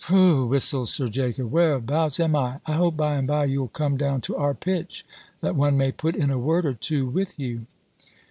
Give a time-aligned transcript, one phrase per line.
[0.09, 1.51] "Whew!" whistled Sir Jacob.
[1.51, 2.59] "Whereabouts am I?
[2.65, 5.05] I hope by and by you'll come down to our pitch,
[5.41, 7.67] that one may put in a word or two with you."